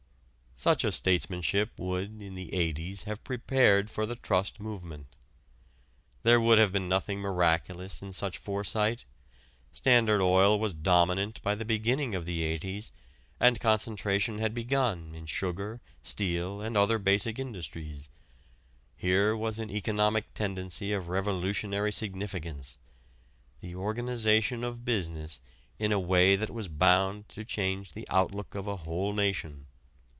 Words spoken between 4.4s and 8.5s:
movement. There would have been nothing miraculous in such